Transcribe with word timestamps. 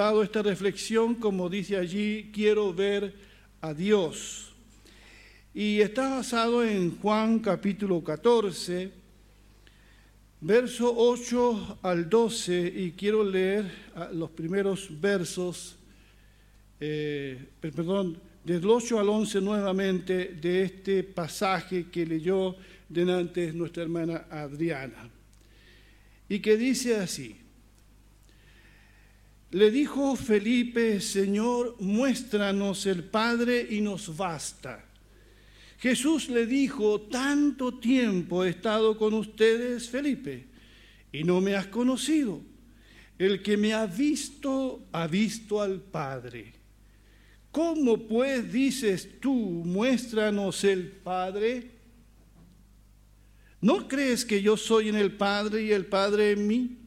titulado 0.00 0.22
esta 0.22 0.42
reflexión, 0.42 1.14
como 1.14 1.50
dice 1.50 1.76
allí, 1.76 2.30
Quiero 2.32 2.72
ver 2.72 3.12
a 3.60 3.74
Dios. 3.74 4.50
Y 5.52 5.82
está 5.82 6.08
basado 6.08 6.64
en 6.64 6.96
Juan 6.96 7.38
capítulo 7.40 8.02
14, 8.02 8.90
verso 10.40 10.94
8 10.96 11.80
al 11.82 12.08
12, 12.08 12.72
y 12.74 12.92
quiero 12.92 13.22
leer 13.22 13.70
ah, 13.94 14.08
los 14.10 14.30
primeros 14.30 14.88
versos, 14.98 15.76
eh, 16.80 17.38
perdón, 17.60 18.16
del 18.42 18.66
8 18.66 19.00
al 19.00 19.08
11 19.10 19.40
nuevamente 19.42 20.28
de 20.40 20.62
este 20.62 21.02
pasaje 21.04 21.90
que 21.92 22.06
leyó 22.06 22.56
delante 22.88 23.52
nuestra 23.52 23.82
hermana 23.82 24.24
Adriana, 24.30 25.10
y 26.26 26.38
que 26.38 26.56
dice 26.56 26.96
así. 26.96 27.36
Le 29.50 29.70
dijo 29.70 30.14
Felipe, 30.14 31.00
Señor, 31.00 31.76
muéstranos 31.80 32.86
el 32.86 33.02
Padre 33.02 33.66
y 33.68 33.80
nos 33.80 34.16
basta. 34.16 34.84
Jesús 35.78 36.28
le 36.28 36.46
dijo, 36.46 37.00
tanto 37.00 37.78
tiempo 37.78 38.44
he 38.44 38.50
estado 38.50 38.96
con 38.96 39.14
ustedes, 39.14 39.88
Felipe, 39.88 40.46
y 41.10 41.24
no 41.24 41.40
me 41.40 41.56
has 41.56 41.66
conocido. 41.66 42.40
El 43.18 43.42
que 43.42 43.56
me 43.56 43.72
ha 43.72 43.86
visto, 43.86 44.86
ha 44.92 45.06
visto 45.06 45.60
al 45.60 45.80
Padre. 45.80 46.52
¿Cómo 47.50 47.98
pues 48.06 48.52
dices 48.52 49.20
tú, 49.20 49.34
muéstranos 49.34 50.62
el 50.62 50.86
Padre? 50.86 51.70
¿No 53.60 53.88
crees 53.88 54.24
que 54.24 54.40
yo 54.40 54.56
soy 54.56 54.90
en 54.90 54.96
el 54.96 55.12
Padre 55.12 55.64
y 55.64 55.72
el 55.72 55.86
Padre 55.86 56.32
en 56.32 56.46
mí? 56.46 56.79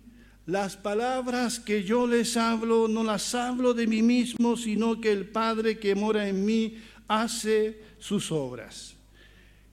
Las 0.45 0.75
palabras 0.75 1.59
que 1.59 1.83
yo 1.83 2.05
les 2.05 2.35
hablo 2.35 2.89
no 2.89 3.03
las 3.03 3.33
hablo 3.33 3.73
de 3.73 3.87
mí 3.87 4.01
mismo, 4.01 4.57
sino 4.57 4.99
que 4.99 5.11
el 5.11 5.29
Padre 5.29 5.79
que 5.79 5.95
mora 5.95 6.27
en 6.27 6.45
mí 6.45 6.77
hace 7.07 7.79
sus 7.97 8.31
obras. 8.31 8.95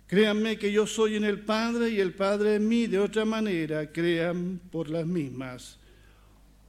Créanme 0.07 0.59
que 0.59 0.71
yo 0.71 0.87
soy 0.87 1.17
en 1.17 1.25
el 1.25 1.41
Padre 1.41 1.91
y 1.91 2.01
el 2.01 2.15
Padre 2.15 2.57
en 2.57 2.69
mí, 2.69 2.87
de 2.87 2.99
otra 2.99 3.25
manera 3.25 3.91
crean 3.91 4.61
por 4.71 4.89
las 4.89 5.07
mismas 5.07 5.79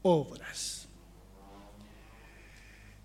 obras. 0.02 0.88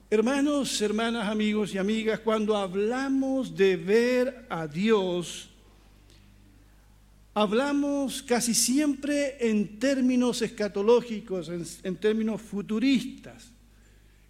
Hermanos, 0.09 0.81
hermanas, 0.81 1.29
amigos 1.29 1.75
y 1.75 1.79
amigas, 1.79 2.21
cuando 2.21 2.57
hablamos 2.57 3.57
de 3.57 3.77
ver 3.77 4.47
a 4.49 4.67
Dios, 4.67 5.51
Hablamos 7.39 8.23
casi 8.23 8.55
siempre 8.55 9.37
en 9.39 9.79
términos 9.79 10.41
escatológicos, 10.41 11.51
en, 11.83 11.97
términos 11.97 12.41
futuristas. 12.41 13.53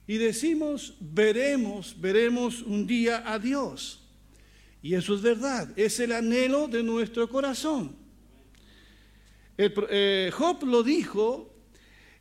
Y 0.08 0.16
decimos, 0.16 0.96
veremos, 0.98 1.94
veremos 2.00 2.62
un 2.62 2.84
día 2.84 3.22
a 3.32 3.38
Dios. 3.38 4.02
Y 4.82 4.94
eso 4.94 5.14
es 5.14 5.22
verdad, 5.22 5.72
es 5.78 6.00
el 6.00 6.10
anhelo 6.10 6.66
de 6.66 6.82
nuestro 6.82 7.28
corazón. 7.28 7.94
Eh, 9.56 10.32
Job 10.34 10.64
lo 10.64 10.82
dijo 10.82 11.54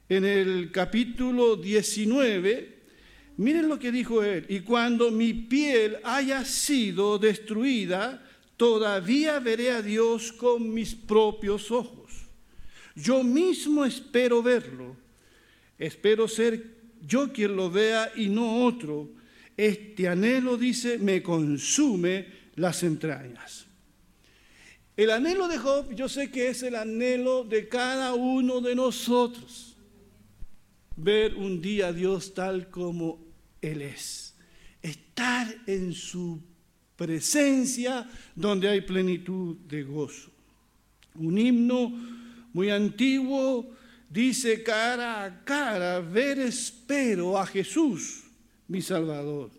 en 0.08 0.24
el 0.24 0.72
capítulo 0.72 1.56
19, 1.56 2.84
miren 3.38 3.68
lo 3.70 3.80
que 3.80 3.92
dijo 3.92 4.24
él, 4.24 4.46
y 4.50 4.60
cuando 4.60 5.10
mi 5.10 5.34
piel 5.34 5.98
haya 6.04 6.46
sido 6.46 7.18
destruida, 7.18 8.24
todavía 8.58 9.40
veré 9.40 9.72
a 9.72 9.82
Dios 9.82 10.32
con 10.32 10.74
mis 10.74 10.96
propios 10.96 11.72
ojos. 11.72 12.12
Yo 12.96 13.24
mismo 13.24 13.86
espero 13.86 14.42
verlo. 14.42 14.96
Espero 15.78 16.28
ser 16.28 16.76
yo 17.02 17.32
quien 17.32 17.56
lo 17.56 17.70
vea 17.70 18.12
y 18.16 18.30
no 18.30 18.64
otro. 18.66 19.10
Este 19.58 20.08
anhelo, 20.08 20.58
dice, 20.58 20.98
me 20.98 21.22
consume 21.22 22.28
las 22.56 22.84
entrañas. 22.84 23.66
El 24.98 25.12
anhelo 25.12 25.50
de 25.50 25.58
Job, 25.58 25.94
yo 25.94 26.08
sé 26.08 26.32
que 26.32 26.48
es 26.48 26.64
el 26.64 26.76
anhelo 26.76 27.44
de 27.44 27.68
cada 27.68 28.14
uno 28.14 28.62
de 28.62 28.76
nosotros. 28.76 29.76
Ver 30.96 31.36
un 31.36 31.62
día 31.62 31.88
a 31.88 31.94
Dios 31.94 32.34
tal 32.34 32.70
como 32.70 33.20
Él 33.62 33.82
es. 33.82 34.36
Estar 34.82 35.54
en 35.68 35.94
su 35.94 36.42
presencia 36.96 38.10
donde 38.36 38.70
hay 38.70 38.82
plenitud 38.82 39.58
de 39.68 39.84
gozo. 39.84 40.32
Un 41.16 41.38
himno 41.38 41.92
muy 42.54 42.70
antiguo 42.70 43.70
dice 44.10 44.64
cara 44.64 45.24
a 45.24 45.44
cara, 45.44 46.00
ver 46.00 46.40
espero 46.40 47.38
a 47.38 47.46
Jesús, 47.46 48.24
mi 48.68 48.82
Salvador. 48.82 49.52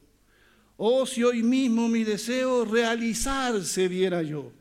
Oh, 0.79 1.07
si 1.07 1.23
hoy 1.23 1.43
mismo 1.43 1.89
mi 1.89 2.05
deseo 2.05 2.65
realizarse 2.65 3.89
viera 3.89 4.23
yo. 4.23 4.53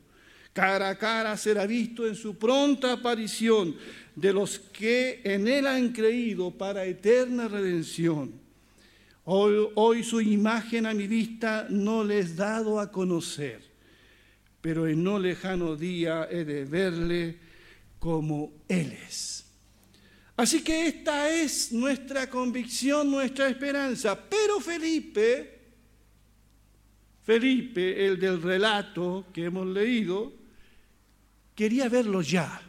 Cara 0.52 0.88
a 0.88 0.96
cara 0.96 1.36
será 1.36 1.66
visto 1.66 2.06
en 2.06 2.14
su 2.14 2.36
pronta 2.36 2.92
aparición 2.92 3.76
de 4.14 4.32
los 4.32 4.58
que 4.58 5.20
en 5.24 5.46
él 5.46 5.66
han 5.66 5.92
creído 5.92 6.50
para 6.50 6.86
eterna 6.86 7.48
redención. 7.48 8.45
Hoy, 9.28 10.04
su 10.04 10.20
imagen 10.20 10.86
a 10.86 10.94
mi 10.94 11.08
vista 11.08 11.66
no 11.68 12.04
les 12.04 12.30
he 12.30 12.34
dado 12.34 12.78
a 12.78 12.92
conocer, 12.92 13.60
pero 14.60 14.86
en 14.86 15.02
no 15.02 15.18
lejano 15.18 15.74
día 15.74 16.28
he 16.30 16.44
de 16.44 16.64
verle 16.64 17.36
como 17.98 18.52
Él 18.68 18.92
es. 18.92 19.44
Así 20.36 20.62
que 20.62 20.86
esta 20.86 21.28
es 21.28 21.72
nuestra 21.72 22.30
convicción, 22.30 23.10
nuestra 23.10 23.48
esperanza. 23.48 24.16
Pero 24.16 24.60
Felipe, 24.60 25.58
Felipe, 27.24 28.06
el 28.06 28.20
del 28.20 28.40
relato 28.40 29.26
que 29.32 29.46
hemos 29.46 29.66
leído, 29.66 30.34
quería 31.52 31.88
verlo 31.88 32.22
ya. 32.22 32.62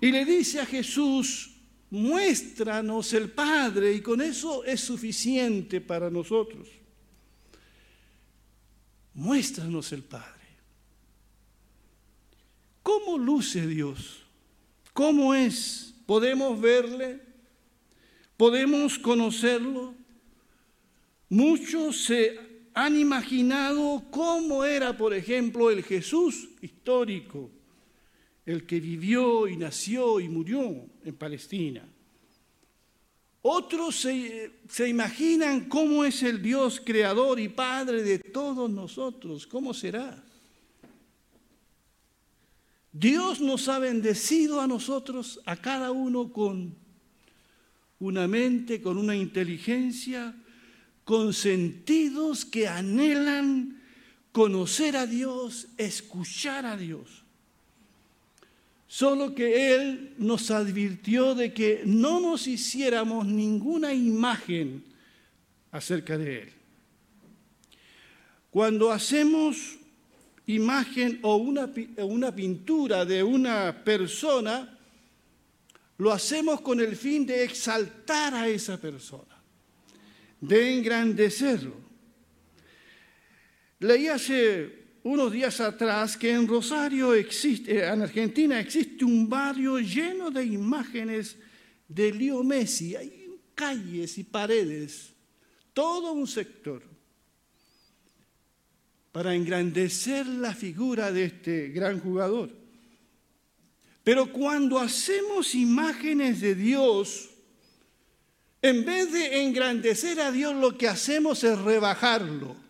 Y 0.00 0.10
le 0.10 0.24
dice 0.24 0.58
a 0.58 0.66
Jesús, 0.66 1.53
muéstranos 1.94 3.12
el 3.12 3.30
Padre 3.30 3.92
y 3.92 4.00
con 4.00 4.20
eso 4.20 4.64
es 4.64 4.80
suficiente 4.80 5.80
para 5.80 6.10
nosotros. 6.10 6.68
Muéstranos 9.14 9.92
el 9.92 10.02
Padre. 10.02 10.42
¿Cómo 12.82 13.16
luce 13.16 13.64
Dios? 13.64 14.24
¿Cómo 14.92 15.34
es? 15.34 15.94
¿Podemos 16.04 16.60
verle? 16.60 17.20
¿Podemos 18.36 18.98
conocerlo? 18.98 19.94
Muchos 21.28 22.06
se 22.06 22.68
han 22.74 22.98
imaginado 22.98 24.02
cómo 24.10 24.64
era, 24.64 24.96
por 24.96 25.14
ejemplo, 25.14 25.70
el 25.70 25.84
Jesús 25.84 26.48
histórico 26.60 27.52
el 28.46 28.66
que 28.66 28.80
vivió 28.80 29.48
y 29.48 29.56
nació 29.56 30.20
y 30.20 30.28
murió 30.28 30.86
en 31.04 31.14
Palestina. 31.14 31.88
Otros 33.46 33.96
se, 33.96 34.88
imaginan 34.88 35.68
cómo 35.68 36.04
es 36.04 36.22
el 36.22 36.40
Dios 36.40 36.80
creador 36.82 37.38
y 37.38 37.50
Padre 37.50 38.02
de 38.02 38.18
todos 38.18 38.70
nosotros, 38.70 39.46
cómo 39.46 39.74
será. 39.74 40.22
Dios 42.90 43.40
nos 43.40 43.68
ha 43.68 43.78
bendecido 43.78 44.60
a 44.60 44.66
nosotros, 44.66 45.40
a 45.44 45.56
cada 45.56 45.90
uno 45.90 46.32
con 46.32 46.74
una 47.98 48.26
mente, 48.28 48.80
con 48.80 48.96
una 48.96 49.16
inteligencia, 49.16 50.34
con 51.04 51.34
sentidos 51.34 52.44
que 52.46 52.66
anhelan 52.66 53.82
conocer 54.32 54.96
a 54.96 55.06
Dios, 55.06 55.68
escuchar 55.76 56.64
a 56.64 56.76
Dios. 56.78 57.23
Solo 58.94 59.34
que 59.34 59.74
Él 59.74 60.14
nos 60.18 60.52
advirtió 60.52 61.34
de 61.34 61.52
que 61.52 61.82
no 61.84 62.20
nos 62.20 62.46
hiciéramos 62.46 63.26
ninguna 63.26 63.92
imagen 63.92 64.84
acerca 65.72 66.16
de 66.16 66.42
Él. 66.42 66.52
Cuando 68.52 68.92
hacemos 68.92 69.78
imagen 70.46 71.18
o 71.22 71.34
una, 71.34 71.68
una 72.04 72.32
pintura 72.32 73.04
de 73.04 73.20
una 73.24 73.82
persona, 73.82 74.78
lo 75.98 76.12
hacemos 76.12 76.60
con 76.60 76.78
el 76.78 76.94
fin 76.94 77.26
de 77.26 77.42
exaltar 77.42 78.32
a 78.32 78.46
esa 78.46 78.80
persona, 78.80 79.42
de 80.40 80.72
engrandecerlo. 80.72 81.74
Leí 83.80 84.06
hace 84.06 84.83
unos 85.04 85.30
días 85.30 85.60
atrás 85.60 86.16
que 86.16 86.32
en 86.32 86.48
Rosario 86.48 87.14
existe, 87.14 87.76
eh, 87.76 87.86
en 87.86 88.02
Argentina 88.02 88.58
existe 88.58 89.04
un 89.04 89.28
barrio 89.28 89.78
lleno 89.78 90.30
de 90.30 90.44
imágenes 90.44 91.36
de 91.86 92.12
Leo 92.12 92.42
Messi. 92.42 92.96
Hay 92.96 93.30
calles 93.54 94.18
y 94.18 94.24
paredes, 94.24 95.12
todo 95.72 96.12
un 96.12 96.26
sector, 96.26 96.82
para 99.12 99.34
engrandecer 99.34 100.26
la 100.26 100.54
figura 100.54 101.12
de 101.12 101.26
este 101.26 101.68
gran 101.68 102.00
jugador. 102.00 102.50
Pero 104.02 104.32
cuando 104.32 104.80
hacemos 104.80 105.54
imágenes 105.54 106.40
de 106.40 106.54
Dios, 106.56 107.30
En 108.64 108.82
vez 108.82 109.12
de 109.12 109.42
engrandecer 109.42 110.18
a 110.20 110.32
Dios, 110.32 110.54
lo 110.54 110.78
que 110.78 110.88
hacemos 110.88 111.44
es 111.44 111.58
rebajarlo. 111.58 112.63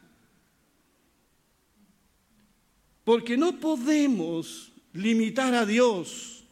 Porque 3.05 3.37
no 3.37 3.61
podemos 3.61 4.73
limitar 4.93 5.55
a 5.55 5.67
Dios 5.67 6.45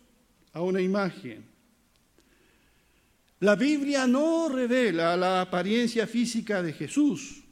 a 0.53 0.61
una 0.61 0.81
imagen. 0.81 1.45
La 3.41 3.57
Biblia 3.57 4.07
no 4.07 4.49
revela 4.49 5.17
la 5.17 5.41
apariencia 5.41 6.07
física 6.07 6.63
de 6.63 6.73
Jesús. 6.73 7.43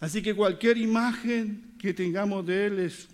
Así 0.00 0.20
que 0.20 0.34
cualquier 0.34 0.76
imagen 0.78 1.76
que 1.78 1.94
tengamos 1.94 2.44
de 2.44 2.66
Él 2.66 2.80
es 2.80 3.08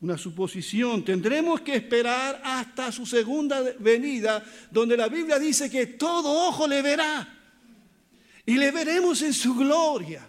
una 0.00 0.18
suposición. 0.18 1.04
Tendremos 1.04 1.60
que 1.60 1.76
esperar 1.76 2.40
hasta 2.44 2.92
su 2.92 3.06
segunda 3.06 3.62
venida, 3.78 4.44
donde 4.70 4.96
la 4.96 5.08
Biblia 5.08 5.38
dice 5.38 5.70
que 5.70 5.86
todo 5.86 6.48
ojo 6.48 6.66
le 6.66 6.82
verá 6.82 7.36
y 8.44 8.56
le 8.56 8.70
veremos 8.70 9.22
en 9.22 9.32
su 9.32 9.54
gloria, 9.54 10.26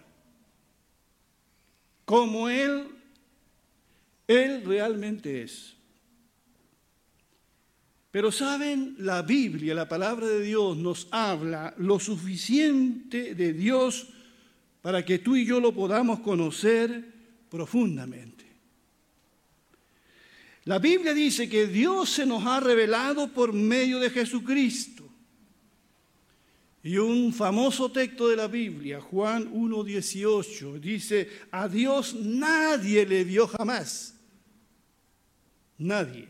como 2.05 2.49
Él, 2.49 2.87
Él 4.29 4.63
realmente 4.63 5.41
es. 5.41 5.73
Pero 8.11 8.31
saben, 8.31 8.95
la 8.99 9.23
Biblia, 9.23 9.73
la 9.73 9.89
palabra 9.89 10.27
de 10.27 10.43
Dios 10.43 10.77
nos 10.77 11.07
habla 11.09 11.73
lo 11.77 11.99
suficiente 11.99 13.33
de 13.33 13.53
Dios 13.53 14.07
para 14.83 15.03
que 15.03 15.17
tú 15.17 15.35
y 15.35 15.45
yo 15.45 15.59
lo 15.59 15.73
podamos 15.73 16.19
conocer 16.19 17.11
profundamente. 17.49 18.45
La 20.65 20.77
Biblia 20.77 21.15
dice 21.15 21.49
que 21.49 21.65
Dios 21.65 22.11
se 22.11 22.27
nos 22.27 22.45
ha 22.45 22.59
revelado 22.59 23.29
por 23.29 23.51
medio 23.51 23.97
de 23.97 24.11
Jesucristo. 24.11 25.09
Y 26.83 26.97
un 26.97 27.33
famoso 27.33 27.91
texto 27.91 28.27
de 28.27 28.35
la 28.35 28.47
Biblia, 28.47 29.01
Juan 29.01 29.51
1.18, 29.51 30.79
dice, 30.79 31.27
a 31.49 31.67
Dios 31.67 32.13
nadie 32.13 33.07
le 33.07 33.23
vio 33.23 33.47
jamás. 33.47 34.18
Nadie. 35.79 36.27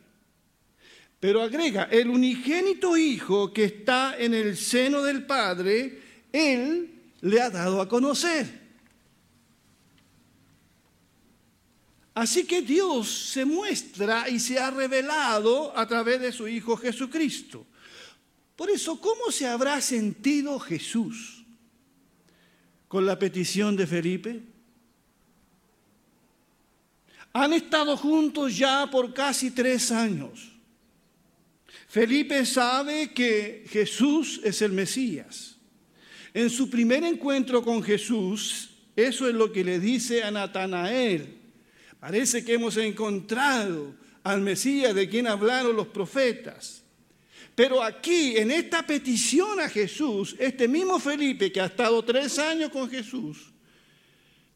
Pero 1.19 1.41
agrega, 1.41 1.83
el 1.91 2.09
unigénito 2.09 2.95
Hijo 2.95 3.51
que 3.51 3.65
está 3.65 4.15
en 4.17 4.33
el 4.33 4.55
seno 4.55 5.03
del 5.03 5.25
Padre, 5.25 5.99
Él 6.31 6.93
le 7.21 7.41
ha 7.41 7.49
dado 7.49 7.81
a 7.81 7.89
conocer. 7.89 8.59
Así 12.13 12.45
que 12.45 12.61
Dios 12.61 13.09
se 13.09 13.45
muestra 13.45 14.29
y 14.29 14.39
se 14.39 14.59
ha 14.59 14.71
revelado 14.71 15.77
a 15.77 15.87
través 15.87 16.21
de 16.21 16.31
su 16.31 16.47
Hijo 16.47 16.77
Jesucristo. 16.77 17.65
Por 18.55 18.69
eso, 18.69 18.99
¿cómo 18.99 19.31
se 19.31 19.47
habrá 19.47 19.79
sentido 19.79 20.59
Jesús 20.59 21.45
con 22.87 23.05
la 23.05 23.17
petición 23.17 23.75
de 23.75 23.87
Felipe? 23.87 24.43
Han 27.39 27.53
estado 27.53 27.95
juntos 27.95 28.57
ya 28.57 28.89
por 28.91 29.13
casi 29.13 29.51
tres 29.51 29.91
años. 29.91 30.51
Felipe 31.87 32.45
sabe 32.45 33.13
que 33.13 33.63
Jesús 33.69 34.41
es 34.43 34.61
el 34.61 34.73
Mesías. 34.73 35.55
En 36.33 36.49
su 36.49 36.69
primer 36.69 37.01
encuentro 37.05 37.63
con 37.63 37.81
Jesús, 37.81 38.71
eso 38.93 39.25
es 39.29 39.33
lo 39.33 39.53
que 39.53 39.63
le 39.63 39.79
dice 39.79 40.21
a 40.21 40.31
Natanael. 40.31 41.37
Parece 41.97 42.43
que 42.43 42.55
hemos 42.55 42.75
encontrado 42.75 43.95
al 44.21 44.41
Mesías 44.41 44.93
de 44.93 45.07
quien 45.07 45.25
hablaron 45.25 45.77
los 45.77 45.87
profetas. 45.87 46.83
Pero 47.55 47.81
aquí, 47.81 48.35
en 48.35 48.51
esta 48.51 48.85
petición 48.85 49.61
a 49.61 49.69
Jesús, 49.69 50.35
este 50.39 50.67
mismo 50.67 50.99
Felipe 50.99 51.53
que 51.53 51.61
ha 51.61 51.67
estado 51.67 52.03
tres 52.03 52.37
años 52.37 52.69
con 52.69 52.89
Jesús, 52.89 53.53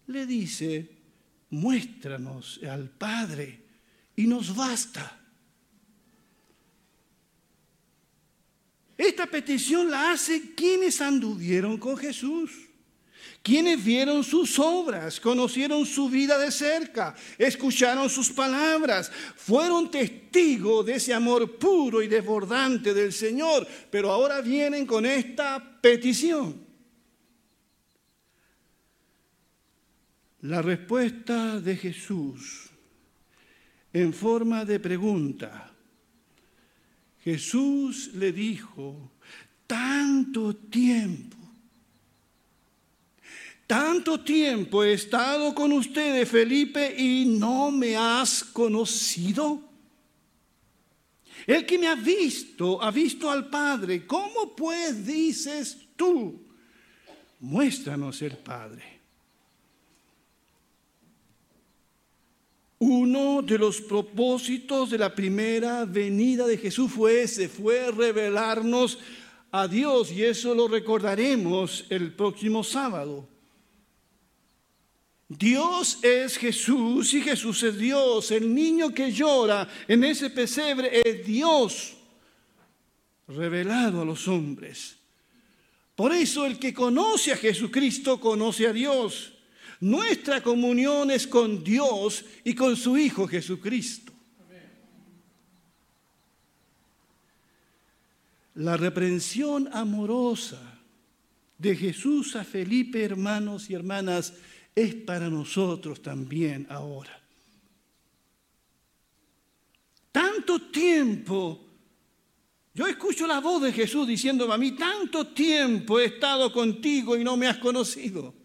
le 0.08 0.26
dice, 0.26 0.93
muéstranos 1.54 2.60
al 2.70 2.90
Padre 2.90 3.62
y 4.16 4.26
nos 4.26 4.56
basta. 4.56 5.20
Esta 8.98 9.28
petición 9.28 9.90
la 9.90 10.12
hace 10.12 10.56
quienes 10.56 11.00
anduvieron 11.02 11.78
con 11.78 11.96
Jesús, 11.96 12.52
quienes 13.42 13.84
vieron 13.84 14.24
sus 14.24 14.58
obras, 14.58 15.20
conocieron 15.20 15.86
su 15.86 16.10
vida 16.10 16.40
de 16.40 16.52
cerca, 16.52 17.16
escucharon 17.38 18.10
sus 18.10 18.32
palabras, 18.32 19.12
fueron 19.36 19.92
testigos 19.92 20.86
de 20.86 20.96
ese 20.96 21.14
amor 21.14 21.58
puro 21.58 22.02
y 22.02 22.08
desbordante 22.08 22.94
del 22.94 23.14
Señor, 23.14 23.68
pero 23.92 24.12
ahora 24.12 24.42
vienen 24.42 24.86
con 24.86 25.06
esta 25.06 25.80
petición. 25.82 26.63
La 30.44 30.62
respuesta 30.62 31.60
de 31.60 31.78
Jesús 31.78 32.70
en 33.94 34.14
forma 34.14 34.66
de 34.66 34.78
pregunta 34.78 35.74
Jesús 37.24 38.12
le 38.16 38.34
dijo, 38.34 39.12
tanto 39.66 40.54
tiempo, 40.54 41.38
tanto 43.66 44.20
tiempo 44.20 44.84
he 44.84 44.92
estado 44.92 45.56
con 45.56 45.72
ustedes, 45.72 46.28
Felipe, 46.28 46.94
y 46.98 47.26
no 47.26 47.72
me 47.72 47.96
has 47.96 48.44
conocido. 48.44 49.62
El 51.48 51.66
que 51.66 51.78
me 51.78 51.88
ha 51.88 51.96
visto, 51.96 52.82
ha 52.84 52.92
visto 52.92 53.32
al 53.32 53.50
Padre. 53.50 54.06
¿Cómo 54.06 54.54
pues 54.54 55.06
dices 55.06 55.78
tú? 55.96 56.46
Muéstranos 57.40 58.22
el 58.22 58.38
Padre. 58.38 59.03
Uno 62.86 63.42
de 63.42 63.58
los 63.58 63.80
propósitos 63.80 64.90
de 64.90 64.98
la 64.98 65.16
primera 65.16 65.86
venida 65.86 66.46
de 66.46 66.58
Jesús 66.58 66.92
fue 66.92 67.24
ese, 67.24 67.48
fue 67.48 67.90
revelarnos 67.92 69.00
a 69.54 69.70
Dios 69.70 70.12
y 70.12 70.26
eso 70.26 70.54
lo 70.54 70.68
recordaremos 70.68 71.86
el 71.90 72.12
próximo 72.12 72.62
sábado. 72.62 73.26
Dios 75.30 76.00
es 76.04 76.38
Jesús 76.38 77.14
y 77.14 77.22
Jesús 77.22 77.64
es 77.64 77.78
Dios. 77.78 78.32
El 78.32 78.54
niño 78.54 78.94
que 78.94 79.14
llora 79.14 79.66
en 79.88 80.04
ese 80.04 80.30
pesebre 80.30 81.02
es 81.06 81.26
Dios 81.26 81.94
revelado 83.30 84.02
a 84.02 84.06
los 84.06 84.28
hombres. 84.28 84.98
Por 85.96 86.12
eso 86.12 86.46
el 86.46 86.60
que 86.60 86.74
conoce 86.74 87.32
a 87.32 87.38
Jesucristo 87.38 88.20
conoce 88.20 88.68
a 88.68 88.74
Dios. 88.74 89.34
Nuestra 89.84 90.42
comunión 90.42 91.12
es 91.12 91.28
con 91.28 91.62
Dios 91.62 92.24
y 92.46 92.56
con 92.56 92.78
su 92.78 92.98
Hijo 92.98 93.28
Jesucristo. 93.28 94.14
La 98.56 98.78
reprensión 98.78 99.70
amorosa 99.74 100.80
de 101.58 101.76
Jesús 101.76 102.38
a 102.38 102.46
Felipe, 102.46 103.04
hermanos 103.04 103.70
y 103.70 103.74
hermanas, 103.74 104.36
es 104.74 104.96
para 104.96 105.30
nosotros 105.30 106.02
también 106.02 106.66
ahora. 106.70 107.22
Tanto 110.14 110.62
tiempo, 110.72 111.60
yo 112.74 112.88
escucho 112.88 113.28
la 113.28 113.42
voz 113.42 113.64
de 113.64 113.74
Jesús 113.74 114.08
diciéndome 114.08 114.54
a 114.54 114.58
mí, 114.58 114.78
tanto 114.78 115.28
tiempo 115.28 116.00
he 116.00 116.06
estado 116.06 116.54
contigo 116.54 117.18
y 117.18 117.24
no 117.26 117.36
me 117.36 117.48
has 117.48 117.58
conocido 117.58 118.43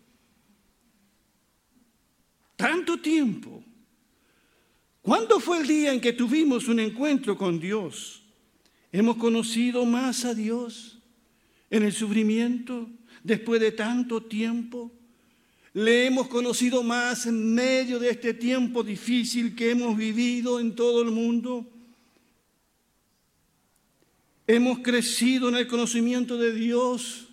tanto 2.59 2.99
tiempo. 2.99 3.63
¿Cuándo 5.01 5.39
fue 5.39 5.61
el 5.61 5.69
día 5.69 5.93
en 5.93 6.01
que 6.01 6.13
tuvimos 6.13 6.67
un 6.67 6.81
encuentro 6.81 7.39
con 7.39 7.61
Dios? 7.61 8.21
¿Hemos 8.91 9.17
conocido 9.17 9.85
más 9.85 10.25
a 10.25 10.35
Dios 10.35 10.99
en 11.71 11.85
el 11.85 11.93
sufrimiento 11.93 12.91
después 13.23 13.61
de 13.61 13.71
tanto 13.71 14.21
tiempo? 14.25 14.91
¿Le 15.73 16.07
hemos 16.07 16.27
conocido 16.27 16.83
más 16.83 17.27
en 17.27 17.55
medio 17.55 18.01
de 18.01 18.11
este 18.11 18.35
tiempo 18.35 18.83
difícil 18.83 19.55
que 19.55 19.71
hemos 19.71 19.97
vivido 19.97 20.59
en 20.59 20.75
todo 20.75 21.03
el 21.03 21.13
mundo? 21.13 21.65
¿Hemos 24.49 24.81
crecido 24.81 25.49
en 25.49 25.55
el 25.55 25.69
conocimiento 25.69 26.37
de 26.37 26.53
Dios 26.53 27.29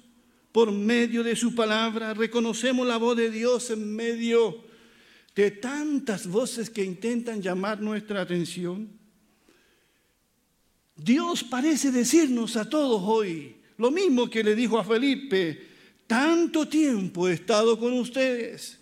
por 0.51 0.71
medio 0.71 1.23
de 1.23 1.35
su 1.35 1.55
palabra? 1.55 2.13
¿Reconocemos 2.13 2.85
la 2.85 2.97
voz 2.97 3.17
de 3.17 3.31
Dios 3.31 3.71
en 3.71 3.95
medio 3.95 4.64
de 5.35 5.51
tantas 5.51 6.27
voces 6.27 6.69
que 6.69 6.83
intentan 6.83 7.41
llamar 7.41 7.81
nuestra 7.81 8.21
atención? 8.21 8.89
Dios 10.95 11.43
parece 11.43 11.91
decirnos 11.91 12.55
a 12.55 12.69
todos 12.69 13.01
hoy 13.03 13.57
lo 13.77 13.91
mismo 13.91 14.29
que 14.29 14.43
le 14.43 14.55
dijo 14.55 14.79
a 14.79 14.85
Felipe, 14.85 15.67
tanto 16.07 16.67
tiempo 16.67 17.27
he 17.27 17.33
estado 17.33 17.77
con 17.77 17.93
ustedes 17.93 18.79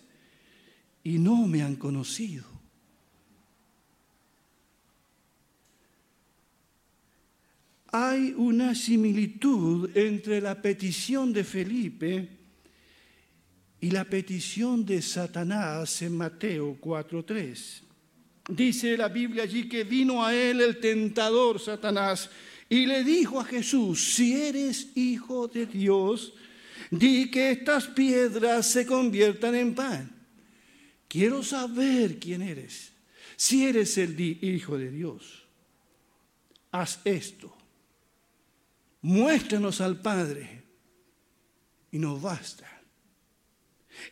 y 1.02 1.18
no 1.18 1.46
me 1.46 1.62
han 1.62 1.76
conocido. 1.76 2.54
hay 7.96 8.34
una 8.36 8.74
similitud 8.74 9.96
entre 9.96 10.40
la 10.40 10.60
petición 10.60 11.32
de 11.32 11.44
Felipe 11.44 12.28
y 13.84 13.90
la 13.90 14.06
petición 14.06 14.86
de 14.86 15.02
Satanás 15.02 16.00
en 16.00 16.16
Mateo 16.16 16.78
4.3. 16.80 17.82
Dice 18.48 18.96
la 18.96 19.08
Biblia 19.08 19.42
allí 19.42 19.68
que 19.68 19.84
vino 19.84 20.24
a 20.24 20.34
él 20.34 20.62
el 20.62 20.80
tentador 20.80 21.60
Satanás 21.60 22.30
y 22.70 22.86
le 22.86 23.04
dijo 23.04 23.38
a 23.38 23.44
Jesús, 23.44 24.14
si 24.14 24.40
eres 24.40 24.88
hijo 24.94 25.48
de 25.48 25.66
Dios, 25.66 26.32
di 26.90 27.30
que 27.30 27.50
estas 27.50 27.88
piedras 27.88 28.64
se 28.68 28.86
conviertan 28.86 29.54
en 29.54 29.74
pan. 29.74 30.10
Quiero 31.06 31.42
saber 31.42 32.18
quién 32.18 32.40
eres. 32.40 32.90
Si 33.36 33.66
eres 33.66 33.98
el 33.98 34.18
hijo 34.18 34.78
de 34.78 34.90
Dios, 34.90 35.44
haz 36.70 37.00
esto 37.04 37.54
muéstranos 39.02 39.82
al 39.82 40.00
Padre 40.00 40.62
y 41.92 41.98
nos 41.98 42.22
basta. 42.22 42.73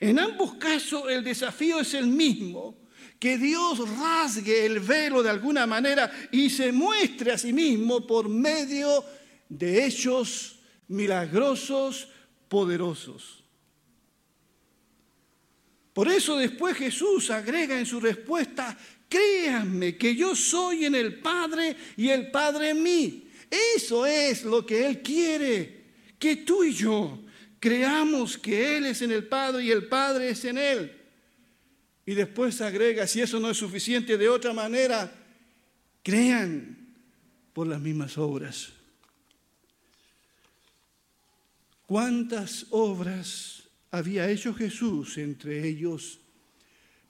En 0.01 0.19
ambos 0.19 0.55
casos 0.55 1.05
el 1.11 1.23
desafío 1.23 1.81
es 1.81 1.95
el 1.95 2.07
mismo, 2.07 2.83
que 3.19 3.39
Dios 3.39 3.79
rasgue 3.99 4.67
el 4.67 4.81
velo 4.81 5.23
de 5.23 5.31
alguna 5.31 5.65
manera 5.65 6.11
y 6.33 6.51
se 6.51 6.73
muestre 6.73 7.31
a 7.31 7.39
sí 7.39 7.53
mismo 7.53 8.05
por 8.05 8.29
medio 8.29 9.05
de 9.49 9.87
hechos 9.87 10.59
milagrosos, 10.89 12.09
poderosos. 12.49 13.45
Por 15.93 16.09
eso 16.09 16.37
después 16.37 16.77
Jesús 16.77 17.31
agrega 17.31 17.79
en 17.79 17.87
su 17.87 18.01
respuesta, 18.01 18.77
créanme 19.09 19.97
que 19.97 20.17
yo 20.17 20.35
soy 20.35 20.87
en 20.87 20.97
el 20.97 21.21
Padre 21.21 21.77
y 21.97 22.09
el 22.09 22.31
Padre 22.31 22.71
en 22.71 22.83
mí. 22.83 23.29
Eso 23.77 24.05
es 24.05 24.43
lo 24.45 24.67
que 24.67 24.85
Él 24.85 25.01
quiere, 25.01 25.85
que 26.19 26.37
tú 26.37 26.65
y 26.65 26.73
yo 26.73 27.22
creamos 27.63 28.37
que 28.37 28.77
Él 28.77 28.87
es 28.87 29.03
en 29.03 29.13
el 29.13 29.29
Padre 29.29 29.63
y 29.63 29.71
el 29.71 29.87
Padre 29.87 30.31
es 30.31 30.45
en 30.45 30.59
Él. 30.59 31.01
Y 32.05 32.15
después 32.15 32.61
agrega, 32.61 33.07
si 33.07 33.21
eso 33.21 33.39
no 33.39 33.51
es 33.51 33.57
suficiente 33.57 34.19
de 34.19 34.29
otra 34.29 34.53
manera, 34.53 35.13
crean 36.03 36.93
por 37.53 37.69
las 37.69 37.81
mismas 37.81 38.19
obras. 38.19 38.73
¿Cuántas 41.87 42.67
obras 42.71 43.63
había 43.93 44.29
hecho 44.29 44.53
Jesús 44.53 45.17
entre 45.19 45.65
ellos? 45.65 46.19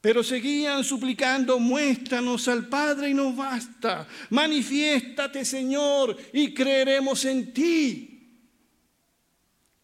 Pero 0.03 0.23
seguían 0.23 0.85
suplicando, 0.85 1.59
muéstranos 1.59 2.47
al 2.49 2.69
Padre 2.69 3.09
y 3.09 3.15
nos 3.15 3.35
basta. 3.35 4.07
Manifiéstate, 4.29 5.47
Señor, 5.47 6.15
y 6.35 6.53
creeremos 6.53 7.25
en 7.25 7.55
ti. 7.55 8.12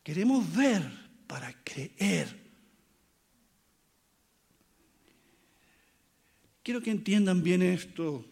Queremos 0.09 0.51
ver 0.57 0.81
para 1.27 1.53
creer. 1.63 2.35
Quiero 6.63 6.81
que 6.81 6.91
entiendan 6.91 7.43
bien 7.43 7.61
esto. 7.61 8.25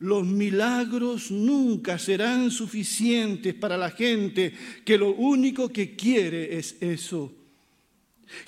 Los 0.00 0.26
milagros 0.26 1.30
nunca 1.30 2.00
serán 2.00 2.50
suficientes 2.50 3.54
para 3.54 3.76
la 3.76 3.92
gente 3.92 4.52
que 4.84 4.98
lo 4.98 5.14
único 5.14 5.68
que 5.68 5.94
quiere 5.94 6.58
es 6.58 6.78
eso 6.80 7.32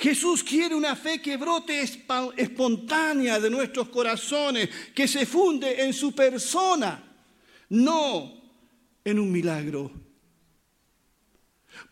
Jesús 0.00 0.42
quiere 0.42 0.74
una 0.74 0.96
fe 0.96 1.22
que 1.22 1.36
brote 1.36 1.80
espontánea 1.80 3.38
de 3.38 3.48
nuestros 3.48 3.90
corazones, 3.90 4.68
que 4.92 5.06
se 5.06 5.24
funde 5.24 5.84
en 5.84 5.92
su 5.92 6.12
persona, 6.12 7.00
no 7.68 8.42
en 9.04 9.20
un 9.20 9.30
milagro. 9.30 10.05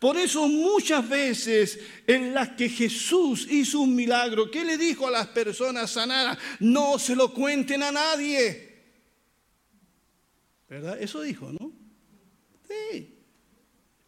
Por 0.05 0.19
eso 0.19 0.47
muchas 0.49 1.09
veces 1.09 1.79
en 2.07 2.35
las 2.35 2.51
que 2.51 2.69
Jesús 2.69 3.49
hizo 3.51 3.81
un 3.81 3.95
milagro, 3.95 4.51
¿qué 4.51 4.63
le 4.63 4.77
dijo 4.77 5.07
a 5.07 5.11
las 5.11 5.29
personas 5.29 5.93
sanadas? 5.93 6.37
No 6.61 6.99
se 6.99 7.17
lo 7.17 7.33
cuenten 7.33 7.83
a 7.83 7.91
nadie. 7.91 8.83
¿Verdad? 10.69 11.01
Eso 11.01 11.23
dijo, 11.23 11.51
¿no? 11.53 11.73
Sí. 12.69 13.17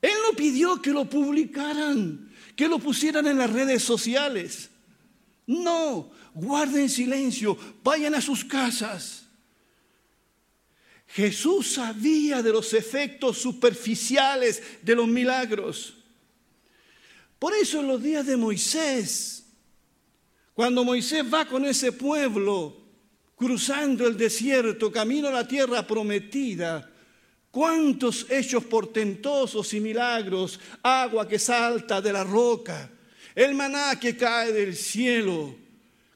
Él 0.02 0.12
no 0.28 0.36
pidió 0.36 0.82
que 0.82 0.90
lo 0.90 1.08
publicaran 1.08 2.30
que 2.54 2.68
lo 2.68 2.78
pusieran 2.78 3.26
en 3.26 3.38
las 3.38 3.50
redes 3.50 3.82
sociales. 3.82 4.68
No, 5.46 6.10
guarden 6.34 6.90
silencio, 6.90 7.56
vayan 7.82 8.14
a 8.14 8.20
sus 8.20 8.44
casas. 8.44 9.25
Jesús 11.08 11.72
sabía 11.72 12.42
de 12.42 12.52
los 12.52 12.74
efectos 12.74 13.38
superficiales 13.38 14.62
de 14.82 14.94
los 14.94 15.08
milagros. 15.08 15.94
Por 17.38 17.54
eso 17.54 17.80
en 17.80 17.88
los 17.88 18.02
días 18.02 18.26
de 18.26 18.36
Moisés, 18.36 19.46
cuando 20.54 20.84
Moisés 20.84 21.24
va 21.32 21.46
con 21.46 21.64
ese 21.64 21.92
pueblo 21.92 22.86
cruzando 23.36 24.06
el 24.06 24.16
desierto, 24.16 24.90
camino 24.90 25.28
a 25.28 25.32
la 25.32 25.46
tierra 25.46 25.86
prometida, 25.86 26.90
cuántos 27.50 28.26
hechos 28.30 28.64
portentosos 28.64 29.72
y 29.74 29.80
milagros, 29.80 30.58
agua 30.82 31.28
que 31.28 31.38
salta 31.38 32.00
de 32.00 32.12
la 32.12 32.24
roca, 32.24 32.90
el 33.34 33.54
maná 33.54 34.00
que 34.00 34.16
cae 34.16 34.52
del 34.52 34.74
cielo, 34.74 35.54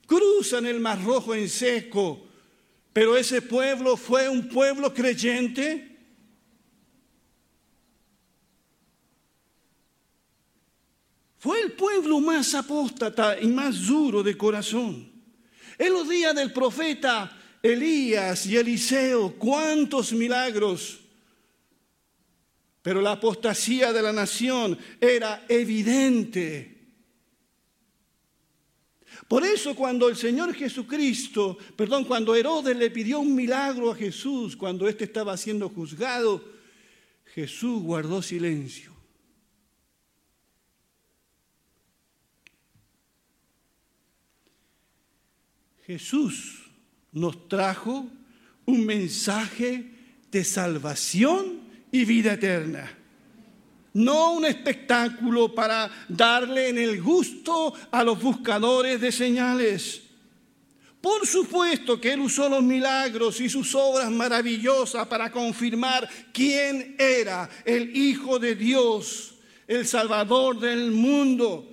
cruzan 0.07 0.67
el 0.67 0.81
mar 0.81 1.05
rojo 1.05 1.35
en 1.35 1.49
seco, 1.49 2.27
pero 2.93 3.17
ese 3.17 3.43
pueblo 3.43 3.97
fue 3.97 4.29
un 4.29 4.49
pueblo 4.49 4.93
creyente. 4.93 5.87
Fue 11.39 11.61
el 11.61 11.73
pueblo 11.73 12.21
más 12.21 12.55
apóstata 12.55 13.41
y 13.41 13.47
más 13.47 13.87
duro 13.87 14.23
de 14.23 14.37
corazón. 14.37 15.11
En 15.79 15.93
los 15.93 16.09
días 16.09 16.35
del 16.35 16.53
profeta 16.53 17.37
Elías 17.63 18.45
y 18.47 18.57
Eliseo, 18.57 19.35
cuántos 19.39 20.13
milagros 20.13 21.01
pero 22.83 23.01
la 23.01 23.13
apostasía 23.13 23.93
de 23.93 24.03
la 24.03 24.13
nación 24.13 24.79
era 25.01 25.45
evidente. 25.49 26.70
Por 29.29 29.45
eso 29.45 29.75
cuando 29.75 30.09
el 30.09 30.17
Señor 30.17 30.55
Jesucristo, 30.55 31.57
perdón, 31.77 32.05
cuando 32.05 32.35
Herodes 32.35 32.77
le 32.77 32.91
pidió 32.91 33.21
un 33.21 33.35
milagro 33.35 33.91
a 33.91 33.95
Jesús, 33.95 34.57
cuando 34.57 34.89
éste 34.89 35.05
estaba 35.05 35.37
siendo 35.37 35.69
juzgado, 35.69 36.45
Jesús 37.35 37.83
guardó 37.83 38.23
silencio. 38.23 38.93
Jesús 45.87 46.71
nos 47.13 47.49
trajo 47.49 48.09
un 48.65 48.87
mensaje 48.87 49.91
de 50.31 50.45
salvación 50.45 51.61
y 51.91 52.05
vida 52.05 52.35
eterna. 52.35 53.00
No 53.93 54.35
un 54.35 54.45
espectáculo 54.45 55.55
para 55.55 55.91
darle 56.09 56.69
en 56.69 56.79
el 56.79 57.03
gusto 57.03 57.75
a 57.91 58.05
los 58.05 58.23
buscadores 58.23 59.01
de 59.01 59.11
señales. 59.11 60.03
Por 61.01 61.27
supuesto 61.27 62.01
que 62.01 62.13
Él 62.13 62.21
usó 62.21 62.49
los 62.49 62.63
milagros 62.63 63.41
y 63.41 63.49
sus 63.49 63.75
obras 63.75 64.11
maravillosas 64.11 65.07
para 65.09 65.33
confirmar 65.33 66.09
quién 66.33 66.95
era 66.99 67.49
el 67.65 67.97
Hijo 67.97 68.39
de 68.39 68.55
Dios, 68.55 69.35
el 69.67 69.87
Salvador 69.87 70.61
del 70.61 70.91
mundo. 70.91 71.67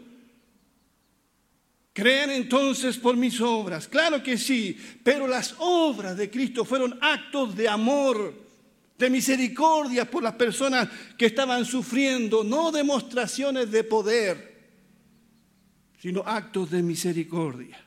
¿Creen 1.91 2.29
entonces 2.29 2.97
por 2.97 3.17
mis 3.17 3.41
obras? 3.41 3.87
Claro 3.87 4.23
que 4.23 4.37
sí, 4.37 4.77
pero 5.03 5.27
las 5.27 5.55
obras 5.57 6.15
de 6.15 6.29
Cristo 6.29 6.63
fueron 6.63 6.97
actos 7.01 7.55
de 7.55 7.67
amor 7.67 8.46
de 8.97 9.09
misericordia 9.09 10.09
por 10.09 10.23
las 10.23 10.33
personas 10.33 10.89
que 11.17 11.27
estaban 11.27 11.65
sufriendo, 11.65 12.43
no 12.43 12.71
demostraciones 12.71 13.69
de 13.69 13.83
poder, 13.83 14.57
sino 15.99 16.21
actos 16.21 16.71
de 16.71 16.81
misericordia. 16.81 17.83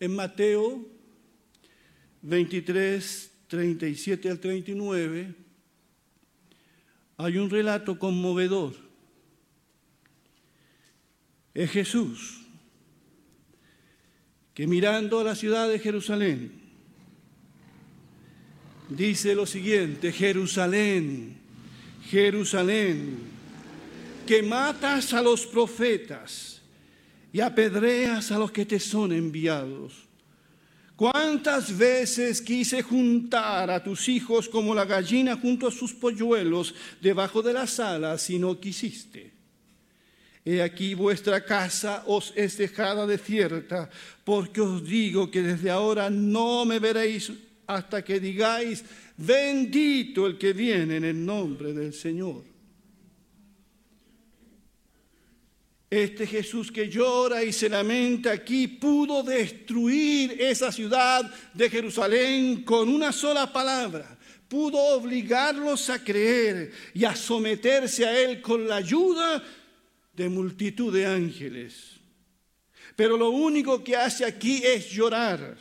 En 0.00 0.14
Mateo 0.14 0.84
23, 2.22 3.30
37 3.46 4.30
al 4.30 4.40
39, 4.40 5.34
hay 7.16 7.38
un 7.38 7.48
relato 7.48 7.98
conmovedor. 7.98 8.74
Es 11.54 11.70
Jesús 11.70 12.43
que 14.54 14.66
mirando 14.68 15.18
a 15.18 15.24
la 15.24 15.34
ciudad 15.34 15.68
de 15.68 15.80
Jerusalén, 15.80 16.52
dice 18.88 19.34
lo 19.34 19.46
siguiente, 19.46 20.12
Jerusalén, 20.12 21.36
Jerusalén, 22.08 23.18
que 24.26 24.42
matas 24.42 25.12
a 25.12 25.20
los 25.20 25.44
profetas 25.44 26.62
y 27.32 27.40
apedreas 27.40 28.30
a 28.30 28.38
los 28.38 28.52
que 28.52 28.64
te 28.64 28.78
son 28.78 29.12
enviados. 29.12 30.04
¿Cuántas 30.94 31.76
veces 31.76 32.40
quise 32.40 32.80
juntar 32.82 33.68
a 33.68 33.82
tus 33.82 34.08
hijos 34.08 34.48
como 34.48 34.72
la 34.72 34.84
gallina 34.84 35.36
junto 35.36 35.66
a 35.66 35.72
sus 35.72 35.92
polluelos 35.92 36.72
debajo 37.00 37.42
de 37.42 37.52
las 37.52 37.80
alas 37.80 38.30
y 38.30 38.38
no 38.38 38.60
quisiste? 38.60 39.33
He 40.44 40.60
aquí 40.60 40.94
vuestra 40.94 41.42
casa 41.42 42.04
os 42.06 42.32
es 42.36 42.58
dejada 42.58 43.06
desierta, 43.06 43.88
porque 44.24 44.60
os 44.60 44.84
digo 44.84 45.30
que 45.30 45.40
desde 45.40 45.70
ahora 45.70 46.10
no 46.10 46.66
me 46.66 46.78
veréis 46.78 47.32
hasta 47.66 48.04
que 48.04 48.20
digáis, 48.20 48.84
bendito 49.16 50.26
el 50.26 50.36
que 50.36 50.52
viene 50.52 50.96
en 50.96 51.04
el 51.04 51.24
nombre 51.24 51.72
del 51.72 51.94
Señor. 51.94 52.42
Este 55.88 56.26
Jesús 56.26 56.70
que 56.70 56.90
llora 56.90 57.42
y 57.42 57.52
se 57.52 57.68
lamenta 57.70 58.32
aquí 58.32 58.66
pudo 58.66 59.22
destruir 59.22 60.36
esa 60.38 60.72
ciudad 60.72 61.32
de 61.54 61.70
Jerusalén 61.70 62.64
con 62.64 62.88
una 62.90 63.12
sola 63.12 63.50
palabra. 63.50 64.18
Pudo 64.48 64.76
obligarlos 64.76 65.88
a 65.88 66.02
creer 66.02 66.70
y 66.92 67.04
a 67.04 67.16
someterse 67.16 68.04
a 68.04 68.18
Él 68.18 68.42
con 68.42 68.68
la 68.68 68.76
ayuda 68.76 69.42
de 70.16 70.28
multitud 70.28 70.92
de 70.92 71.06
ángeles. 71.06 72.00
Pero 72.96 73.16
lo 73.16 73.30
único 73.30 73.82
que 73.82 73.96
hace 73.96 74.24
aquí 74.24 74.62
es 74.64 74.90
llorar, 74.90 75.56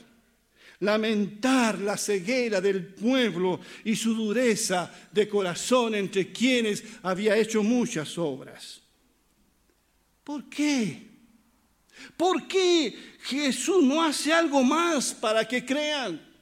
lamentar 0.79 1.79
la 1.79 1.97
ceguera 1.97 2.61
del 2.61 2.85
pueblo 2.85 3.59
y 3.83 3.95
su 3.95 4.13
dureza 4.13 4.93
de 5.11 5.27
corazón 5.27 5.95
entre 5.95 6.31
quienes 6.31 6.83
había 7.01 7.35
hecho 7.37 7.63
muchas 7.63 8.17
obras. 8.17 8.81
¿Por 10.23 10.49
qué? 10.49 11.13
¿Por 12.15 12.47
qué 12.47 12.95
Jesús 13.21 13.83
no 13.83 14.03
hace 14.03 14.31
algo 14.33 14.63
más 14.63 15.13
para 15.13 15.47
que 15.47 15.65
crean? 15.65 16.32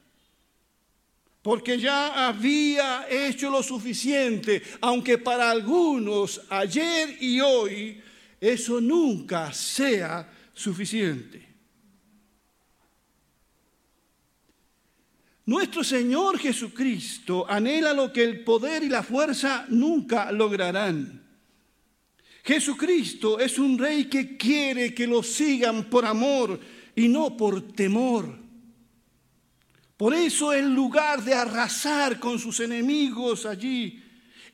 Porque 1.41 1.79
ya 1.79 2.27
había 2.27 3.07
hecho 3.09 3.49
lo 3.49 3.63
suficiente, 3.63 4.61
aunque 4.81 5.17
para 5.17 5.49
algunos 5.49 6.41
ayer 6.49 7.17
y 7.19 7.39
hoy 7.41 8.01
eso 8.39 8.79
nunca 8.79 9.51
sea 9.51 10.31
suficiente. 10.53 11.51
Nuestro 15.45 15.83
Señor 15.83 16.37
Jesucristo 16.37 17.45
anhela 17.49 17.93
lo 17.93 18.13
que 18.13 18.23
el 18.23 18.43
poder 18.43 18.83
y 18.83 18.89
la 18.89 19.01
fuerza 19.01 19.65
nunca 19.69 20.31
lograrán. 20.31 21.21
Jesucristo 22.43 23.39
es 23.39 23.57
un 23.59 23.77
rey 23.77 24.05
que 24.05 24.37
quiere 24.37 24.93
que 24.93 25.07
lo 25.07 25.21
sigan 25.23 25.89
por 25.89 26.05
amor 26.05 26.59
y 26.95 27.07
no 27.07 27.35
por 27.35 27.73
temor. 27.73 28.40
Por 30.01 30.15
eso 30.15 30.51
en 30.51 30.73
lugar 30.73 31.23
de 31.23 31.35
arrasar 31.35 32.19
con 32.19 32.39
sus 32.39 32.59
enemigos 32.59 33.45
allí, 33.45 34.03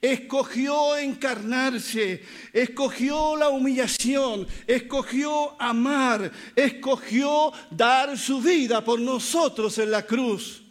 escogió 0.01 0.97
encarnarse, 0.97 2.21
escogió 2.51 3.37
la 3.37 3.47
humillación, 3.47 4.45
escogió 4.67 5.55
amar, 5.57 6.29
escogió 6.53 7.53
dar 7.71 8.17
su 8.17 8.41
vida 8.41 8.83
por 8.83 8.99
nosotros 8.99 9.77
en 9.77 9.91
la 9.91 10.05
cruz 10.05 10.63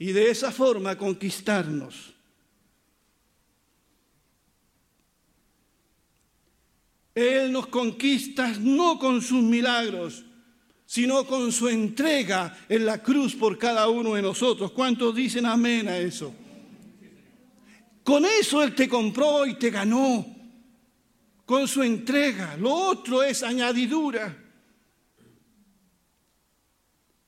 y 0.00 0.10
de 0.10 0.28
esa 0.28 0.50
forma 0.50 0.98
conquistarnos. 0.98 2.12
Él 7.14 7.52
nos 7.52 7.68
conquista 7.68 8.48
no 8.58 8.98
con 8.98 9.22
sus 9.22 9.44
milagros, 9.44 10.24
sino 10.92 11.26
con 11.26 11.50
su 11.52 11.70
entrega 11.70 12.54
en 12.68 12.84
la 12.84 13.02
cruz 13.02 13.34
por 13.34 13.56
cada 13.56 13.88
uno 13.88 14.12
de 14.12 14.20
nosotros. 14.20 14.72
¿Cuántos 14.72 15.14
dicen 15.14 15.46
amén 15.46 15.88
a 15.88 15.96
eso? 15.96 16.34
Con 18.04 18.26
eso 18.26 18.62
Él 18.62 18.74
te 18.74 18.86
compró 18.90 19.46
y 19.46 19.54
te 19.54 19.70
ganó, 19.70 20.26
con 21.46 21.66
su 21.66 21.82
entrega. 21.82 22.58
Lo 22.58 22.74
otro 22.74 23.22
es 23.22 23.42
añadidura. 23.42 24.36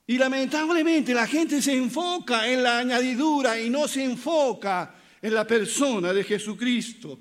Y 0.09 0.19
lamentablemente 0.19 1.15
la 1.15 1.27
gente 1.27 1.63
se 1.63 1.75
enfoca 1.75 2.47
en 2.47 2.63
la 2.63 2.81
añadidura 2.81 3.59
y 3.59 3.71
no 3.71 3.89
se 3.89 4.05
enfoca 4.05 4.95
en 5.23 5.33
la 5.33 5.47
persona 5.47 6.13
de 6.13 6.23
Jesucristo. 6.23 7.19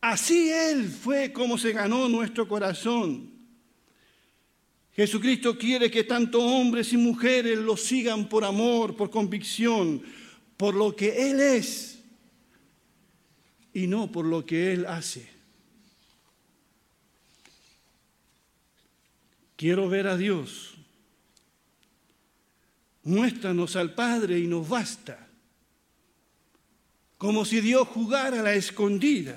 Así 0.00 0.50
Él 0.50 0.88
fue 0.88 1.32
como 1.32 1.56
se 1.56 1.70
ganó 1.70 2.08
nuestro 2.08 2.48
corazón. 2.48 3.31
Jesucristo 4.94 5.56
quiere 5.56 5.90
que 5.90 6.04
tanto 6.04 6.40
hombres 6.40 6.92
y 6.92 6.98
mujeres 6.98 7.58
lo 7.58 7.76
sigan 7.76 8.28
por 8.28 8.44
amor, 8.44 8.94
por 8.94 9.10
convicción, 9.10 10.02
por 10.56 10.74
lo 10.74 10.94
que 10.94 11.30
Él 11.30 11.40
es 11.40 12.02
y 13.72 13.86
no 13.86 14.12
por 14.12 14.26
lo 14.26 14.44
que 14.44 14.74
Él 14.74 14.84
hace. 14.86 15.30
Quiero 19.56 19.88
ver 19.88 20.08
a 20.08 20.16
Dios. 20.16 20.74
Muéstranos 23.04 23.76
al 23.76 23.94
Padre 23.94 24.38
y 24.38 24.46
nos 24.46 24.68
basta. 24.68 25.28
Como 27.16 27.44
si 27.44 27.60
Dios 27.60 27.88
jugara 27.88 28.40
a 28.40 28.42
la 28.42 28.54
escondida. 28.54 29.36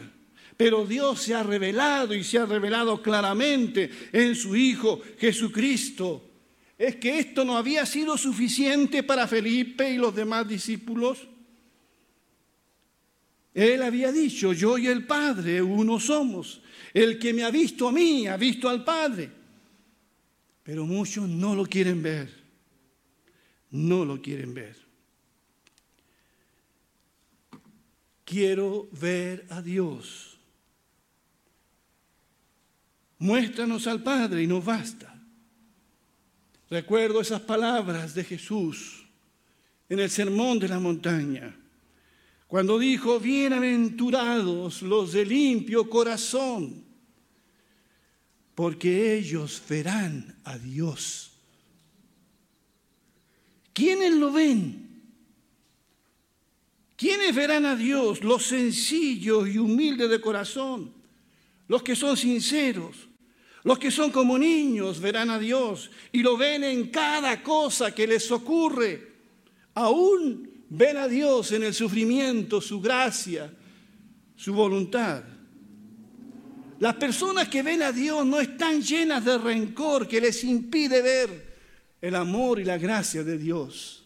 Pero 0.58 0.86
Dios 0.86 1.22
se 1.22 1.36
ha 1.36 1.44
revelado 1.44 2.14
y 2.14 2.24
se 2.24 2.38
ha 2.38 2.46
revelado 2.46 3.02
claramente 3.02 3.90
en 4.12 4.36
su 4.36 4.56
Hijo 4.56 5.02
Jesucristo. 5.18 6.30
¿Es 6.78 6.98
que 6.98 7.20
esto 7.20 7.44
no 7.44 7.58
había 7.58 7.86
sido 7.86 8.18
suficiente 8.18 9.04
para 9.04 9.28
Felipe 9.28 9.90
y 9.90 9.98
los 9.98 10.16
demás 10.16 10.48
discípulos? 10.48 11.28
Él 13.54 13.84
había 13.84 14.12
dicho, 14.12 14.52
yo 14.52 14.78
y 14.78 14.88
el 14.88 15.06
Padre 15.06 15.62
uno 15.62 16.00
somos. 16.00 16.62
El 16.94 17.18
que 17.18 17.34
me 17.34 17.44
ha 17.44 17.52
visto 17.52 17.88
a 17.88 17.92
mí 17.92 18.28
ha 18.28 18.36
visto 18.36 18.68
al 18.68 18.84
Padre. 18.84 19.32
Pero 20.64 20.86
muchos 20.86 21.28
no 21.30 21.56
lo 21.56 21.66
quieren 21.66 22.02
ver. 22.02 22.30
No 23.72 24.04
lo 24.04 24.22
quieren 24.22 24.54
ver. 24.54 24.76
Quiero 28.26 28.90
ver 28.92 29.46
a 29.50 29.62
Dios. 29.62 30.35
Muéstranos 33.20 33.88
al 33.88 34.04
Padre 34.04 34.44
y 34.44 34.48
nos 34.48 34.64
basta. 34.64 35.16
Recuerdo 36.70 37.22
esas 37.22 37.42
palabras 37.42 38.14
de 38.14 38.24
Jesús 38.24 39.06
en 39.88 40.00
el 40.00 40.10
sermón 40.10 40.60
de 40.60 40.68
la 40.68 40.80
montaña, 40.80 41.56
cuando 42.48 42.80
dijo, 42.80 43.20
bienaventurados 43.20 44.82
los 44.82 45.14
de 45.14 45.26
limpio 45.26 45.90
corazón, 45.90 46.84
porque 48.56 49.16
ellos 49.18 49.62
verán 49.70 50.40
a 50.44 50.58
Dios. 50.58 51.32
¿Quiénes 53.74 54.14
lo 54.14 54.32
ven? 54.32 55.04
¿Quiénes 56.96 57.36
verán 57.36 57.66
a 57.66 57.76
Dios? 57.76 58.24
Los 58.24 58.46
sencillos 58.46 59.50
y 59.50 59.58
humildes 59.58 60.10
de 60.10 60.22
corazón 60.22 60.95
los 61.68 61.82
que 61.82 61.96
son 61.96 62.16
sinceros, 62.16 63.10
los 63.64 63.80
que 63.80 63.90
son 63.90 64.12
como 64.12 64.38
niños 64.38 65.00
verán 65.00 65.32
a 65.32 65.40
Dios 65.40 65.90
y 66.12 66.22
lo 66.22 66.38
ven 66.38 66.64
en 66.64 66.90
cada 66.90 67.42
cosa 67.42 67.94
que 67.94 68.06
les 68.06 68.32
ocurre. 68.32 69.14
Aún 69.74 70.64
ven 70.70 70.98
a 70.98 71.08
Dios 71.08 71.52
en 71.52 71.64
el 71.64 71.74
sufrimiento, 71.74 72.62
su 72.62 72.80
gracia, 72.80 73.52
su 74.36 74.54
voluntad. 74.54 75.24
Las 76.80 76.96
personas 76.96 77.48
que 77.48 77.64
ven 77.64 77.82
a 77.82 77.92
Dios 77.92 78.24
no 78.24 78.40
están 78.40 78.84
llenas 78.84 79.26
de 79.26 79.38
rencor 79.40 80.08
que 80.08 80.22
les 80.22 80.44
impide 80.44 81.02
ver 81.02 81.56
el 82.02 82.14
amor 82.14 82.60
y 82.60 82.66
la 82.66 82.78
gracia 82.78 83.24
de 83.24 83.40
Dios. 83.40 84.06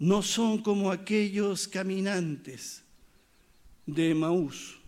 No 0.00 0.20
son 0.22 0.62
como 0.62 0.90
aquellos 0.90 1.68
caminantes 1.68 2.82
de 3.86 4.14
Maús 4.16 4.81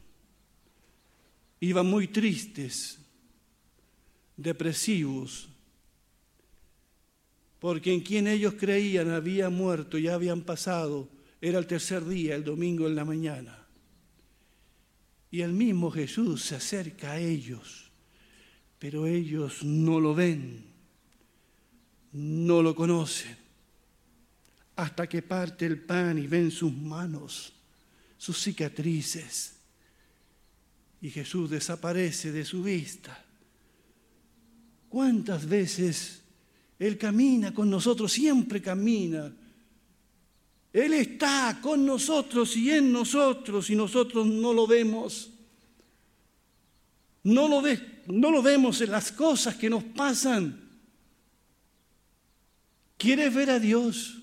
iban 1.65 1.87
muy 1.87 2.09
tristes, 2.09 2.99
depresivos, 4.37 5.49
porque 7.59 7.95
en 7.95 8.01
quien 8.01 8.27
ellos 8.27 8.55
creían 8.59 9.11
había 9.11 9.49
muerto, 9.49 9.97
ya 9.99 10.15
habían 10.15 10.43
pasado, 10.43 11.09
era 11.41 11.59
el 11.59 11.67
tercer 11.67 12.05
día, 12.05 12.35
el 12.35 12.45
domingo 12.45 12.87
en 12.87 12.95
la 12.95 13.05
mañana. 13.05 13.67
Y 15.31 15.41
el 15.41 15.53
mismo 15.53 15.91
Jesús 15.91 16.43
se 16.43 16.57
acerca 16.57 17.13
a 17.13 17.19
ellos, 17.19 17.91
pero 18.79 19.07
ellos 19.07 19.65
no 19.65 19.99
lo 19.99 20.15
ven, 20.15 20.65
no 22.13 22.63
lo 22.63 22.75
conocen, 22.75 23.37
hasta 24.77 25.09
que 25.09 25.23
parte 25.23 25.65
el 25.65 25.81
pan 25.81 26.19
y 26.19 26.27
ven 26.27 26.51
sus 26.51 26.73
manos, 26.73 27.55
sus 28.19 28.37
¿Cuántas 34.89 35.47
veces 35.47 36.23
Él 36.79 36.97
camina 36.97 37.53
con 37.53 37.69
nosotros? 37.69 38.11
Siempre 38.11 38.63
camina. 38.63 39.31
Él 40.73 40.95
está 40.95 41.59
con 41.61 41.85
nosotros 41.85 42.57
y 42.57 42.71
en 42.71 42.91
nosotros 42.91 43.69
y 43.69 43.77
nosotros 43.77 44.27
no 44.27 44.55
lo 44.55 44.67
vemos. 44.67 45.31
No 47.23 47.49
lo, 47.49 47.63
no 48.07 48.31
lo 48.31 48.43
vemos 48.43 48.81
en 48.81 48.91
las 48.91 49.13
cosas 49.13 49.57
que 49.57 49.69
nos 49.69 49.85
pasan. 49.85 50.71
¿Quieres 52.97 53.35
ver 53.35 53.51
a 53.51 53.59
Dios? 53.59 54.23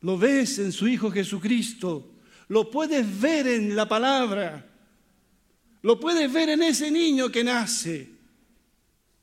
Lo 0.00 0.18
ves 0.18 0.58
en 0.58 0.72
su 0.72 0.88
Hijo 0.88 1.12
Jesucristo. 1.12 2.11
Lo 2.52 2.70
puedes 2.70 3.18
ver 3.18 3.46
en 3.46 3.74
la 3.74 3.88
palabra. 3.88 4.62
Lo 5.80 5.98
puedes 5.98 6.30
ver 6.30 6.50
en 6.50 6.62
ese 6.62 6.90
niño 6.90 7.30
que 7.32 7.42
nace. 7.42 8.10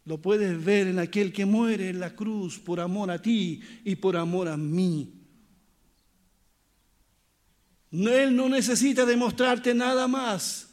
Lo 0.05 0.19
puedes 0.19 0.65
ver 0.65 0.87
en 0.87 0.97
aquel 0.97 1.31
que 1.31 1.45
muere 1.45 1.89
en 1.89 1.99
la 1.99 2.15
cruz 2.15 2.57
por 2.57 2.79
amor 2.79 3.11
a 3.11 3.21
ti 3.21 3.61
y 3.83 3.97
por 3.97 4.17
amor 4.17 4.47
a 4.47 4.57
mí. 4.57 5.13
Él 7.91 8.35
no 8.35 8.49
necesita 8.49 9.05
demostrarte 9.05 9.75
nada 9.75 10.07
más. 10.07 10.67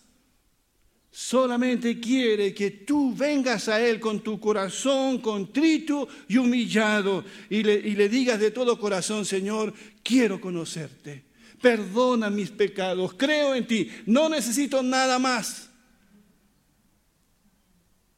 Solamente 1.11 2.01
quiere 2.01 2.55
que 2.55 2.71
tú 2.71 3.15
vengas 3.15 3.69
a 3.69 3.87
Él 3.87 4.01
con 4.01 4.21
tu 4.21 4.41
corazón 4.41 5.19
contrito 5.19 6.09
y 6.27 6.39
humillado 6.39 7.23
y 7.51 7.63
le, 7.63 7.75
y 7.75 7.95
le 7.97 8.09
digas 8.09 8.41
de 8.41 8.51
todo 8.51 8.81
corazón, 8.81 9.27
Señor, 9.27 9.75
quiero 10.03 10.41
conocerte. 10.41 11.26
Perdona 11.61 12.31
mis 12.31 12.51
pecados, 12.51 13.15
creo 13.15 13.55
en 13.55 13.67
ti, 13.67 13.91
no 14.07 14.29
necesito 14.29 14.83
nada 14.83 15.19
más. 15.19 15.71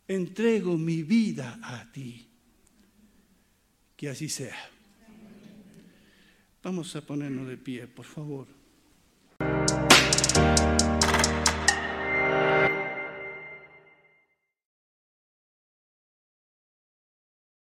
Entrego 0.06 0.76
mi 0.76 1.02
vida 1.02 1.58
a 1.62 1.90
ti. 1.92 2.26
Que 3.96 4.08
así 4.08 4.28
sea. 4.28 4.56
Vamos 6.62 6.94
a 6.96 7.00
ponernos 7.00 7.46
de 7.46 7.56
pie, 7.56 7.86
por 7.86 8.06
favor. 8.06 8.57